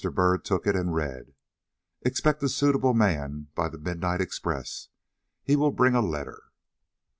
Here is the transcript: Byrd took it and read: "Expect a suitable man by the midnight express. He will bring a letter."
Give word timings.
Byrd 0.15 0.43
took 0.43 0.65
it 0.65 0.75
and 0.75 0.95
read: 0.95 1.35
"Expect 2.01 2.41
a 2.41 2.49
suitable 2.49 2.95
man 2.95 3.49
by 3.53 3.69
the 3.69 3.77
midnight 3.77 4.19
express. 4.19 4.89
He 5.43 5.55
will 5.55 5.69
bring 5.69 5.93
a 5.93 6.01
letter." 6.01 6.45